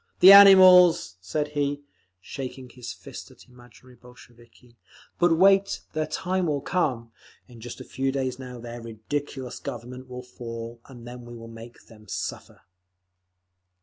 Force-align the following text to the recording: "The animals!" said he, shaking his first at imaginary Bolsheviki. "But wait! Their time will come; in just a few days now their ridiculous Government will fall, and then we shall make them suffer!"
"The 0.19 0.31
animals!" 0.33 1.17
said 1.21 1.49
he, 1.49 1.83
shaking 2.19 2.69
his 2.69 2.91
first 2.91 3.29
at 3.29 3.45
imaginary 3.47 3.93
Bolsheviki. 3.93 4.75
"But 5.19 5.37
wait! 5.37 5.81
Their 5.93 6.07
time 6.07 6.47
will 6.47 6.61
come; 6.61 7.11
in 7.47 7.61
just 7.61 7.79
a 7.79 7.83
few 7.83 8.11
days 8.11 8.39
now 8.39 8.57
their 8.57 8.81
ridiculous 8.81 9.59
Government 9.59 10.09
will 10.09 10.23
fall, 10.23 10.79
and 10.85 11.07
then 11.07 11.21
we 11.23 11.35
shall 11.35 11.47
make 11.47 11.83
them 11.85 12.07
suffer!" 12.07 12.61